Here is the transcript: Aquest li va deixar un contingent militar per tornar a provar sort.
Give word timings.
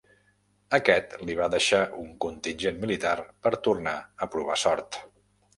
Aquest 0.77 1.13
li 1.29 1.35
va 1.41 1.49
deixar 1.55 1.83
un 2.05 2.09
contingent 2.27 2.81
militar 2.87 3.13
per 3.45 3.55
tornar 3.69 3.95
a 4.27 4.31
provar 4.39 4.61
sort. 4.67 5.03